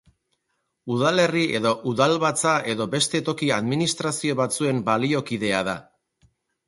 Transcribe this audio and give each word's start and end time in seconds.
Udalerri 0.93 1.43
edo 1.59 1.73
udalbatza 1.91 2.55
edo 2.75 2.87
beste 2.95 3.21
toki 3.29 3.51
administrazio 3.61 4.39
batzuen 4.41 4.81
baliokidea 4.89 5.61
da. 5.69 5.77